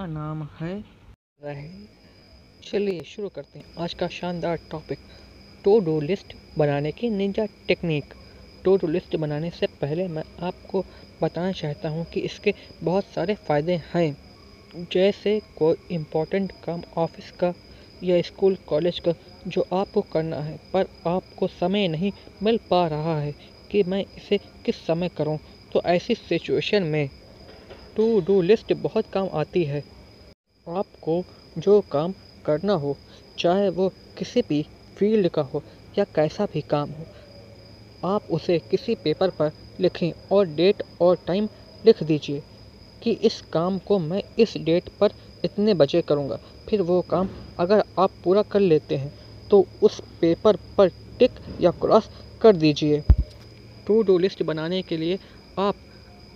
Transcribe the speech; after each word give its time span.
मेरा 0.00 0.12
नाम 0.12 0.42
है? 0.60 0.82
चलिए 2.62 3.00
शुरू 3.06 3.28
करते 3.28 3.58
हैं। 3.58 3.64
आज 3.78 3.94
का 3.94 4.06
शानदार 4.08 4.56
टॉपिक 4.70 4.98
टू 5.64 5.78
डू 5.80 6.00
लिस्ट 6.00 6.34
बनाने 6.58 6.92
की 6.92 7.10
ninja 7.10 7.44
technique 7.68 8.14
to 8.64 8.76
do 8.76 8.86
list 8.86 9.16
बनाने 9.16 9.50
से 9.50 9.66
पहले 9.82 10.06
मैं 10.08 10.22
आपको 10.42 10.84
बताना 11.22 11.52
चाहता 11.52 11.88
हूँ 11.88 12.04
कि 12.04 12.20
इसके 12.20 12.54
बहुत 12.82 13.04
सारे 13.06 13.34
फ़ायदे 13.48 13.80
हैं। 13.94 14.86
जैसे 14.92 15.38
कोई 15.58 15.76
इम्पोर्टेंट 15.92 16.52
काम 16.64 16.82
ऑफ़िस 16.98 17.30
का 17.40 17.52
या 18.02 18.20
स्कूल 18.22 18.56
कॉलेज 18.66 19.00
का 19.00 19.14
जो 19.46 19.66
आपको 19.72 20.00
करना 20.12 20.40
है, 20.40 20.58
पर 20.72 20.86
आपको 21.08 21.46
समय 21.50 21.88
नहीं 21.88 22.12
मिल 22.42 22.58
पा 22.70 22.86
रहा 22.88 23.18
है 23.20 23.34
कि 23.70 23.82
मैं 23.84 24.04
इसे 24.18 24.38
किस 24.66 24.86
समय 24.86 25.08
करूँ 25.18 25.38
तो 25.72 25.82
ऐसी 25.88 26.14
सिचुएशन 26.16 26.82
में 26.84 27.08
टू 27.96 28.20
डू 28.20 28.40
लिस्ट 28.42 28.72
बहुत 28.82 29.06
काम 29.12 29.28
आती 29.34 29.64
है। 29.64 29.82
आपको 30.66 31.22
जो 31.56 31.80
काम 31.92 32.14
करना 32.44 32.72
हो, 32.74 32.96
चाहे 33.38 33.68
वो 33.70 33.88
किसी 34.16 34.42
भी 34.48 34.62
फ़ील्ड 34.96 35.28
का 35.28 35.42
हो 35.44 35.62
या 35.94 36.04
कैसा 36.14 36.46
भी 36.54 36.60
काम 36.70 36.90
हो, 36.90 37.06
आप 38.02 38.26
उसे 38.30 38.58
किसी 38.70 38.94
पेपर 38.94 39.30
पर 39.30 39.50
लिखें 39.80 40.10
और 40.32 40.46
डेट 40.46 40.82
और 41.00 41.16
टाइम 41.26 41.48
लिख 41.84 42.02
दीजिए 42.02 42.42
कि 43.02 43.12
इस 43.22 43.40
काम 43.52 43.78
को 43.78 43.98
मैं 43.98 44.22
इस 44.38 44.56
डेट 44.58 44.88
पर 45.00 45.12
इतने 45.44 45.74
बजे 45.74 46.00
करूँगा। 46.02 46.38
फिर 46.68 46.82
वो 46.82 47.00
काम 47.10 47.28
अगर 47.58 47.82
आप 47.98 48.10
पूरा 48.24 48.42
कर 48.42 48.60
लेते 48.60 48.96
हैं 48.96 49.10
तो 49.50 49.66
उस 49.82 50.00
पेपर 50.20 50.56
पर 50.78 50.88
टिक 51.20 51.38
या 51.60 51.70
क्रॉस 51.80 52.08
कर 52.40 52.56
दीजिए। 52.56 53.02
टू 53.86 54.02
डू 54.02 54.18
लिस्ट 54.18 54.42
बनाने 54.42 54.82
के 54.82 54.96
लिए 54.96 55.18
आप 55.58 55.74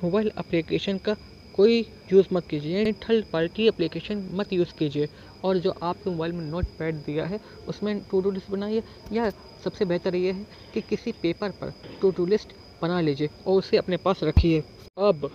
मोबाइल 0.00 0.30
एप्लीकेशन 0.38 0.98
का 0.98 1.16
कोई 1.54 1.80
यूज़ 2.12 2.26
मत 2.32 2.46
कीजिए 2.50 2.92
थर्ड 3.02 3.24
पार्टी 3.32 3.66
एप्लीकेशन 3.68 4.28
मत 4.32 4.52
यूज़ 4.52 4.72
कीजिए। 4.78 5.08
और 5.44 5.58
जो 5.58 5.70
आपके 5.82 6.10
मोबाइल 6.10 6.32
में 6.32 6.44
नोट 6.44 6.66
पैड 6.78 6.96
दिया 7.02 7.24
है, 7.26 7.38
उसमें 7.68 8.00
टू 8.10 8.20
डू 8.20 8.30
लिस्ट 8.30 8.50
बनाइए, 8.50 8.82
या 9.12 9.30
सबसे 9.64 9.84
बेहतर 9.84 10.14
ये 10.16 10.32
है 10.32 10.44
कि 10.74 10.80
किसी 10.82 11.12
पेपर 11.22 11.50
पर 11.52 11.72
टू 12.00 12.10
डू 12.10 12.26
लिस्ट 12.26 12.52
बना 12.82 13.00
लीजिए 13.00 13.30
और 13.46 13.58
उसे 13.58 13.76
अपने 13.76 13.96
पास 13.98 14.22
रखिए। 14.24 14.62
अब 14.96 15.30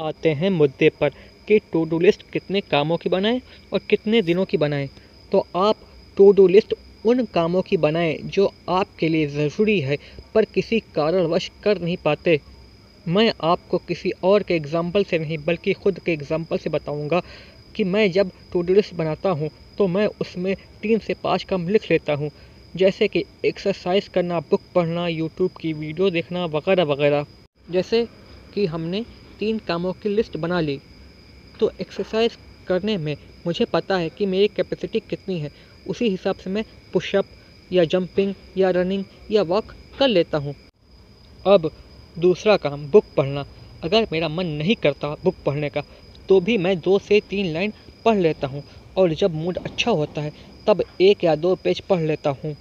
आते 0.00 0.28
हैं 0.32 0.50
मुद्दे 0.50 0.88
पर 1.00 1.10
कि 1.48 1.58
टू 1.72 1.84
डू 1.84 1.98
लिस्ट 1.98 2.22
कितने 2.32 2.60
कामों 2.62 2.96
की 2.96 3.08
बनाएँ 3.08 3.40
और 3.72 3.80
कितने 3.90 4.22
दिनों 4.22 4.44
की 4.44 4.56
बनाएँ। 4.56 4.88
तो 5.32 5.46
आप 5.56 5.80
टू 6.16 6.30
डू 6.32 6.46
लिस्ट 6.48 6.74
उन 7.04 7.24
कामों 7.34 7.62
की 7.62 7.76
बनाएँ 7.78 8.16
जो 8.26 8.46
आपके 8.70 9.08
लिए 9.08 9.26
ज़रूरी 9.28 9.78
है, 9.80 9.98
पर 10.34 10.44
किसी 10.44 10.80
कारणवश 10.94 11.50
कर 11.62 11.78
नहीं 11.80 11.96
पाते। 12.04 12.40
मैं 13.08 13.32
आपको 13.44 13.78
किसी 13.80 14.10
और 14.22 14.42
के 14.42 14.54
एग्ज़ाम्पल 14.54 15.04
से 15.04 15.18
नहीं, 15.18 15.38
बल्कि 15.38 15.72
ख़ुद 15.74 15.98
के 16.00 16.12
एग्ज़ाम्पल 16.12 16.58
से 16.58 16.70
बताऊँगा 16.70 17.20
कि 17.74 17.84
मैं 17.86 18.10
जब 18.12 18.30
टू 18.52 18.62
डू 18.62 18.74
लिस्ट 18.74 18.94
बनाता 18.94 19.30
हूँ 19.32 19.50
तो 19.78 19.86
मैं 19.88 20.06
उसमें 20.20 20.54
तीन 20.82 20.98
से 20.98 21.14
पाँच 21.16 21.44
काम 21.44 21.66
लिख 21.68 21.90
लेता 21.90 22.12
हूँ। 22.14 22.30
जैसे 22.74 23.08
कि 23.08 23.24
एक्सरसाइज 23.44 24.08
करना 24.08 24.40
बुक 24.42 24.62
पढ़ना 24.74 25.06
यूट्यूब 25.08 25.50
की 25.60 25.72
वीडियो 25.74 26.10
देखना, 26.10 26.44
वगैरह 26.46 26.84
वगैरह। 26.84 27.26
जैसे 27.68 28.06
कि 28.52 28.66
हमने 28.66 29.04
तीन 29.40 29.58
कामों 29.60 29.92
की 29.94 30.08
लिस्ट 30.08 30.36
बना 30.36 30.60
ली 30.60 30.80
तो 31.54 31.70
एक्सरसाइज 31.80 32.38
करने 32.66 32.96
में 32.98 33.16
मुझे 33.44 33.64
पता 33.66 33.96
है 33.98 34.10
कि 34.10 34.26
मेरी 34.26 34.48
कैपेसिटी 34.48 35.00
कितनी 35.00 35.38
है। 35.40 35.50
उसी 35.86 36.08
हिसाब 36.08 36.36
से 36.36 36.50
मैं 36.50 36.64
पुशअप 36.94 37.26
या 37.70 37.84
जंपिंग 37.86 38.34
या 38.56 38.70
रनिंग 38.70 39.04
या 39.30 39.42
वॉक 39.44 39.72
कर 39.98 40.08
लेता 40.08 40.38
हूँ। 40.38 40.54
अब 41.44 41.70
दूसरा 42.18 42.56
काम, 42.56 42.86
बुक 42.86 43.04
पढ़ना। 43.16 43.44
अगर 43.82 44.06
मेरा 44.12 44.28
मन 44.28 44.46
नहीं 44.58 44.74
करता 44.74 45.14
बुक 45.24 45.34
पढ़ने 45.46 45.68
का 45.68 45.82
तो 46.28 46.40
भी 46.40 46.56
मैं 46.58 46.78
दो 46.80 46.98
से 46.98 47.20
तीन 47.30 47.52
लाइन 47.52 47.72
पढ़ 48.04 48.16
लेता 48.18 48.46
हूँ। 48.46 48.62
और 48.96 49.12
जब 49.14 49.34
मूड 49.34 49.58
अच्छा 49.58 49.90
होता 49.90 50.20
है, 50.20 50.32
तब 50.66 50.82
एक 51.00 51.24
या 51.24 51.34
दो 51.36 51.54
पेज 51.54 51.80
पढ़ 51.80 52.00
लेता 52.00 52.30
हूँ। 52.42 52.54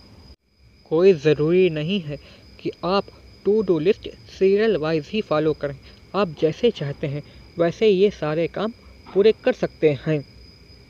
कोई 0.91 1.13
ज़रूरी 1.15 1.69
नहीं 1.69 1.99
है 2.01 2.17
कि 2.59 2.71
आप 2.85 3.05
to 3.45 3.61
do 3.61 3.77
list 3.79 4.09
serial 4.29 4.77
wise 4.77 5.09
he 5.13 5.21
follow 5.21 5.53
करें। 5.53 5.75
आप 6.15 6.35
जैसे 6.41 6.71
चाहते 6.71 7.07
हैं, 7.07 7.23
वैसे 7.57 7.87
ये 7.87 8.09
सारे 8.11 8.47
काम 8.47 8.71
पूरे 9.07 9.31
कर 9.43 9.53
सकते 9.53 9.89
हैं। 10.07 10.19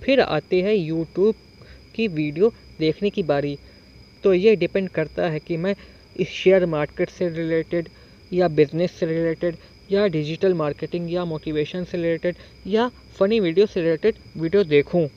फिर 0.01 0.21
आते 0.21 0.61
हैं 0.61 0.73
यूट्यूब 0.73 1.35
की 1.95 2.07
वीडियो 2.07 2.51
देखने 2.79 3.09
की 3.09 3.23
बारी। 3.23 3.57
तो 4.23 4.33
ये 4.33 4.55
डिपेंड 4.55 4.89
करता 4.89 5.29
है 5.29 5.39
कि 5.39 5.57
मैं 5.57 5.75
इस 6.15 6.29
शेयर 6.29 6.65
मार्केट 6.65 7.09
से 7.09 7.29
रिलेटेड 7.29 7.89
या 8.33 8.47
बिज़नेस 8.49 8.99
से 8.99 9.05
रिलेटेड 9.05 9.55
या 9.89 10.07
डिजिटल 10.07 10.53
मार्केटिंग 10.53 11.11
या 11.13 11.25
मोटिवेशन 11.25 11.83
से 11.83 11.97
रिलेटेड 11.97 12.35
या 12.67 12.87
फ़नी 13.19 13.39
वीडियो 13.39 13.65
से 13.65 13.81
रिलेटेड 13.81 14.15
वीडियो 14.37 14.63
देखूँ। 14.65 15.07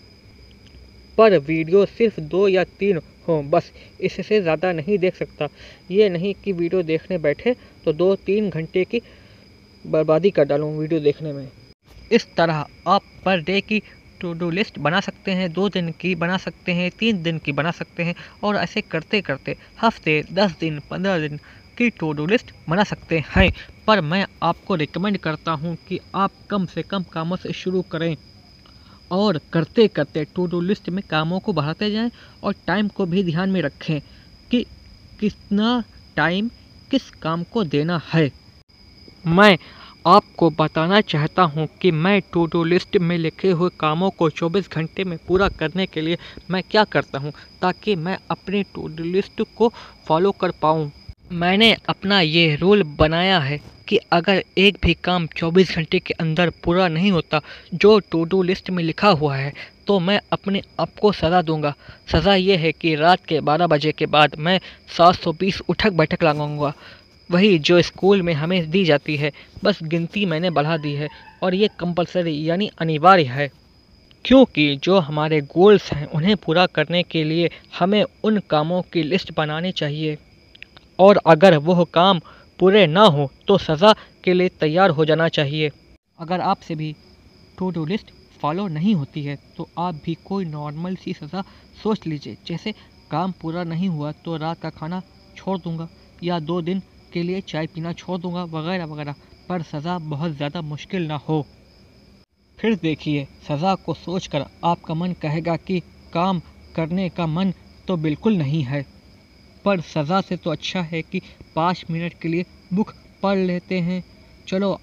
पर 1.19 1.39
वीडियो 1.39 1.85
सिर्फ़ 1.89 2.21
दो 2.21 2.47
या 2.49 2.65
तीन 2.65 3.01
हों, 3.29 3.51
बस 3.51 3.73
इससे 4.01 4.41
ज़्यादा 4.41 4.73
नहीं 4.73 4.99
देख 4.99 5.17
सकता। 5.17 5.49
ये 5.91 6.09
नहीं 6.09 6.35
कि 6.45 6.53
वीडियो 6.53 6.83
देखने 6.83 7.19
बैठे 7.19 7.55
तो 7.85 7.93
दो 7.93 8.15
तीन 8.17 8.51
घंटे 8.51 8.85
की 8.85 9.01
बर्बादी 9.85 10.31
कर 10.31 10.45
डालूँ 10.45 10.77
वीडियो 10.79 11.01
देखने 11.01 11.33
में। 11.33 11.49
इस 12.11 12.27
तरह 12.37 12.65
आप 12.87 13.03
पर 13.25 13.41
डे 13.41 13.61
की 13.61 13.83
टू 14.21 14.33
डू 14.33 14.49
लिस्ट 14.51 14.79
बना 14.79 15.01
सकते 15.01 15.31
हैं, 15.31 15.53
दो 15.53 15.69
दिन 15.69 15.91
की 16.01 16.15
बना 16.15 16.37
सकते 16.37 16.73
हैं, 16.73 16.91
तीन 16.91 17.23
दिन 17.23 17.39
की 17.39 17.53
बना 17.53 17.71
सकते 17.71 18.03
हैं, 18.03 18.15
और 18.45 18.57
ऐसे 18.57 18.81
करते 18.83 19.21
करते 19.21 19.57
हफ़्ते, 19.83 20.23
दस 20.33 20.57
दिन, 20.61 20.81
पंद्रह 20.91 21.19
दिन 21.19 21.39
की 21.81 21.91
टू 21.91 22.13
डू 22.13 22.27
लिस्ट 22.27 22.51
बना 22.69 22.85
सकते 22.85 23.23
हैं। 23.29 23.51
पर 23.87 24.01
मैं 24.05 24.25
आपको 24.43 24.75
रिकमेंड 24.77 25.19
करता 25.19 25.53
हूँ 25.53 25.77
कि 25.89 25.99
आप 26.15 26.31
कम 26.51 26.67
से 26.67 26.83
कम 26.85 27.05
कामों 27.13 27.37
से 27.37 27.53
शुरू 27.55 27.83
करें 27.93 28.15
और 29.11 29.41
करते 29.53 29.87
करते 29.89 30.25
टू 30.35 30.47
डू 30.47 30.61
लिस्ट 30.63 30.89
में 30.91 31.03
कामों 31.11 31.39
को 31.41 31.53
बढ़ाते 31.53 31.91
जाएँ 31.91 32.11
और 32.45 32.55
टाइम 32.67 32.89
को 32.89 33.07
भी 33.07 33.23
ध्यान 33.25 33.51
में 33.51 33.61
रखें 33.63 34.01
कि 34.51 34.65
कितना 35.21 35.83
टाइम 36.17 36.49
किस 36.91 37.11
काम 37.23 37.43
को 37.53 37.65
देना 37.67 38.01
है। 38.07 38.31
मैं 39.29 39.57
आपको 40.07 40.49
बताना 40.51 41.01
चाहता 41.03 41.43
हूँ 41.55 41.67
कि 41.81 41.91
मैं 41.95 42.21
टू 42.33 42.45
डू 42.47 42.63
लिस्ट 42.65 42.97
में 42.99 43.17
लिखे 43.19 43.51
हुए 43.51 43.71
कामों 43.81 44.11
को 44.19 44.29
24 44.33 44.71
घंटे 44.73 45.05
में 45.05 45.17
पूरा 45.27 45.49
करने 45.59 45.87
के 45.87 46.01
लिए 46.01 46.19
मैं 46.51 46.63
क्या 46.71 46.85
करता 46.95 47.19
हूँ 47.19 47.33
ताकि 47.63 47.97
मैं 47.97 48.17
अपनी 48.31 48.63
टू 48.75 48.87
डू 48.89 49.05
लिस्ट 49.07 49.43
को 49.59 49.73
फॉलो 50.07 50.33
कर 50.41 50.51
पाऊँ। 50.63 50.91
मैंने 51.31 51.73
अपना 51.89 52.21
ये 52.21 52.55
रूल 52.57 52.83
बनाया 52.99 53.39
है 53.39 53.59
कि 53.89 53.97
अगर 54.13 54.43
एक 54.59 54.77
भी 54.83 54.95
काम 54.95 55.27
24 55.37 55.75
घंटे 55.77 55.99
के 55.99 56.15
अंदर 56.15 56.51
पूरा 56.65 56.87
नहीं 56.89 57.11
होता, 57.13 57.41
जो 57.75 57.99
टू 58.11 58.23
डू 58.25 58.43
लिस्ट 58.43 58.71
में 58.71 58.83
लिखा 58.85 59.09
हुआ 59.11 59.37
है 59.37 59.53
तो 59.87 59.99
मैं 59.99 60.21
अपने 60.33 60.63
आप 60.81 60.95
को 61.01 61.13
सज़ा 61.13 61.43
दूँगा। 61.43 61.75
सज़ा 62.13 62.35
ये 62.35 62.57
है 62.57 62.73
कि 62.73 62.95
रात 62.95 63.25
के 63.25 63.41
12 63.41 63.67
बजे 63.67 63.93
के 63.93 64.07
बाद 64.07 64.35
मैं 64.39 64.59
720 64.97 65.61
उठक 65.69 65.93
बैठक 65.93 66.23
लगाऊँगा। 66.23 66.73
वही 67.31 67.59
जो 67.59 67.81
स्कूल 67.83 68.23
में 68.23 68.33
हमें 68.35 68.71
दी 68.71 68.85
जाती 68.85 69.17
है, 69.17 69.31
बस 69.65 69.79
गिनती 69.83 70.25
मैंने 70.27 70.51
बढ़ा 70.51 70.77
दी 70.77 70.93
है 70.93 71.09
और 71.43 71.55
ये 71.55 71.69
कंपलसरी 71.81 72.49
यानी 72.49 72.71
अनिवार्य 72.79 73.25
है। 73.25 73.51
क्योंकि 74.25 74.75
जो 74.77 74.99
हमारे 74.99 75.41
गोल्स 75.41 75.93
हैं, 75.93 76.07
उन्हें 76.07 76.37
पूरा 76.37 76.67
करने 76.67 77.03
के 77.03 77.23
लिए 77.25 77.51
हमें 77.79 78.05
उन 78.25 78.41
कामों 78.51 78.83
की 78.83 79.03
लिस्ट 79.03 79.33
बनानी 79.37 79.73
चाहिए। 79.73 80.17
और 81.01 81.21
अगर 81.27 81.57
वह 81.61 81.85
काम 81.95 82.21
पूरे 82.61 82.87
ना 82.89 83.03
हो 83.09 83.31
तो 83.49 83.59
सज़ा 83.59 83.95
के 84.25 84.33
लिए 84.35 84.49
तैयार 84.61 84.91
हो 84.91 85.05
जाना 85.05 85.29
चाहिए। 85.31 85.71
अगर 86.19 86.41
आपसे 86.43 86.75
भी 86.75 86.95
टू 87.59 87.71
डू 87.71 87.85
लिस्ट 87.87 88.11
फॉलो 88.41 88.67
नहीं 88.69 88.95
होती 88.95 89.23
है 89.23 89.37
तो 89.57 89.69
आप 89.79 89.95
भी 90.05 90.17
कोई 90.25 90.45
नॉर्मल 90.47 90.97
सी 90.97 91.13
सज़ा 91.15 91.43
सोच 91.77 92.07
लीजिए। 92.07 92.37
जैसे 92.47 92.73
काम 93.11 93.33
पूरा 93.41 93.65
नहीं 93.65 93.89
हुआ 93.89 94.13
तो 94.25 94.37
रात 94.37 94.61
का 94.61 94.71
खाना 94.71 95.03
छोड़ 95.37 95.59
दूँगा, 95.59 95.89
या 96.23 96.39
दो 96.41 96.61
दिन 96.63 96.83
के 97.13 97.23
लिए 97.23 97.41
चाय 97.43 97.67
पीना 97.67 97.93
छोड़ 97.95 98.19
दूँगा, 98.19 98.45
वगैरह 98.47 98.85
वगैरह। 98.87 99.15
पर 99.49 99.63
सज़ा 99.65 99.99
बहुत 100.01 100.33
ज़्यादा 100.33 100.61
मुश्किल 100.63 101.07
ना 101.07 101.17
हो। 101.29 101.45
फिर 102.59 102.75
देखिए, 102.77 103.27
सज़ा 103.49 103.75
को 103.77 103.95
सोचकर 103.97 104.45
आपका 104.65 104.95
मन 104.95 105.13
कहेगा 105.23 105.57
कि 105.59 105.81
काम 106.13 106.41
करने 106.75 107.09
का 107.09 107.27
मन 107.29 107.53
तो 107.89 107.97
बिल्कुल 107.99 108.37
नहीं 108.37 108.63
है। 108.65 108.85
पर 109.65 109.81
सज़ा 109.83 110.21
से 110.21 110.37
तो 110.37 110.51
अच्छा 110.51 110.81
है 110.83 111.03
कि 111.03 111.21
पाँच 111.57 111.85
मिनट 111.91 112.15
के 112.23 112.29
लिए 112.29 112.45
बुक 112.73 112.93
पढ़ 113.23 113.39
लेते 113.39 113.79
हैं। 113.81 114.03
चलो, 114.47 114.79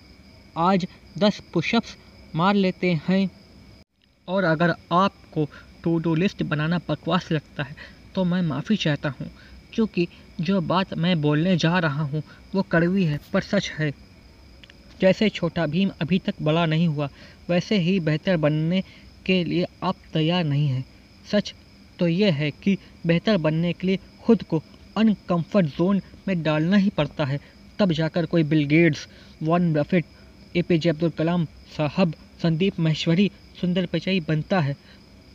आज 0.56 0.88
दस 1.18 1.42
पुशअप्स 1.54 1.98
मार 2.34 2.56
लेते 2.56 2.92
हैं। 3.08 3.30
और 4.28 4.44
अगर 4.44 4.74
आपको 4.94 5.48
टू 5.84 5.98
डू 6.00 6.16
लिस्ट 6.16 6.44
बनाना 6.44 6.80
बकवास 6.90 7.32
लगता 7.32 7.64
है 7.64 7.76
तो 8.16 8.24
मैं 8.24 8.42
माफ़ी 8.42 8.76
चाहता 8.78 9.10
हूँ, 9.12 9.30
क्योंकि 9.74 10.08
जो 10.40 10.60
बात 10.64 10.94
मैं 10.96 11.20
बोलने 11.22 11.56
जा 11.58 11.78
रहा 11.80 12.04
हूँ, 12.04 12.24
वो 12.56 12.62
कड़वी 12.64 13.04
है, 13.04 13.20
पर 13.34 13.42
सच 13.44 13.70
है। 13.72 13.92
जैसे 15.00 15.30
छोटा 15.30 15.66
भीम 15.68 15.90
अभी 16.02 16.20
तक 16.20 16.42
बड़ा 16.42 16.66
नहीं 16.66 16.88
हुआ, 16.88 17.10
वैसे 17.50 17.78
ही 17.78 18.00
बेहतर 18.00 18.38
बनने 18.38 18.82
के 19.26 19.44
लिए 19.44 19.66
आप 19.84 19.96
तैयार 20.14 20.44
नहीं 20.44 20.68
हैं। 20.68 20.84
सच 21.26 21.54
तो 22.00 22.08
ये 22.08 22.30
है 22.32 22.50
कि 22.64 22.78
बेहतर 23.06 23.38
बनने 23.38 23.74
के 23.74 23.88
लिए 23.88 24.00
खुद 24.26 24.44
को 24.44 24.62
अनकम्फर्ट 24.98 25.66
जोन 25.78 26.02
में 26.28 26.42
डालना 26.44 26.78
ही 26.78 26.90
पड़ता 26.90 27.26
है। 27.26 27.40
तब 27.80 27.92
जाकर 27.92 28.26
कोई 28.26 28.44
Bill 28.44 28.64
Gates 28.66 29.08
Warren 29.44 29.74
Buffett 29.74 30.06
A 30.56 30.62
P 30.62 30.78
J 30.78 30.90
Abdul 30.90 31.10
Kalam 31.10 31.46
साहब, 31.78 32.14
संदीप 32.42 32.80
महेश्वरी, 32.80 33.30
सुंदर 33.62 33.86
परिचय 33.86 34.20
बनता 34.20 34.60
है। 34.60 34.76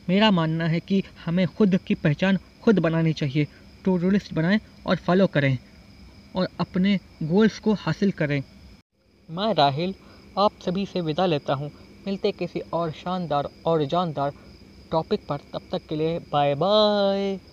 मेरा 0.08 0.30
मानना 0.30 0.66
है 0.66 0.80
कि 0.80 1.02
हमें 1.24 1.46
खुद 1.48 1.78
की 1.86 1.94
पहचान 1.94 2.38
खुद 2.62 2.78
बनानी 2.78 3.12
चाहिए। 3.12 3.46
टू 3.84 3.96
डू 3.98 4.10
लिस्ट 4.10 4.32
बनाएँ 4.34 4.60
और 4.86 4.96
फॉलो 4.96 5.26
करें 5.26 5.56
और 6.36 6.48
अपने 6.60 6.98
गोल्स 7.22 7.58
को 7.58 7.72
हासिल 7.74 8.10
करें। 8.12 8.42
मैं 9.28 9.52
राहिल, 9.54 9.94
आप 10.36 10.50
सभी 10.64 10.86
से 10.86 11.00
विदा 11.00 11.26
लेता 11.26 11.54
हूँ। 11.54 11.70
मिलते 12.06 12.32
किसी 12.32 12.60
और 12.72 12.90
शानदार 12.92 13.48
और 13.66 13.84
जानदार 13.84 14.32
टॉपिक 14.92 15.24
पर 15.28 15.40
तब 15.52 15.62
तक 15.72 15.86
के 15.88 15.96
लिए 15.96 16.18
बाय 16.32 16.54
बाय 16.56 17.38